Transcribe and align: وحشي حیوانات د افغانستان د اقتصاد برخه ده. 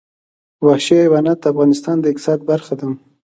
وحشي 0.65 0.95
حیوانات 1.03 1.37
د 1.41 1.45
افغانستان 1.53 1.95
د 1.99 2.05
اقتصاد 2.11 2.39
برخه 2.49 2.73
ده. 2.79 2.87